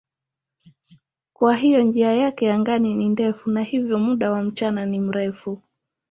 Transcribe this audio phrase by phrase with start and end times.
[1.33, 5.61] Kwa hiyo njia yake angani ni ndefu na hivyo muda wa mchana ni mrefu.